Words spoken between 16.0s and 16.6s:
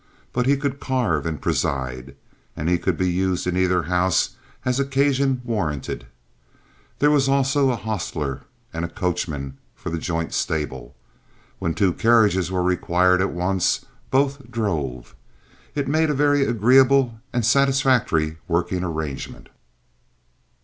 a very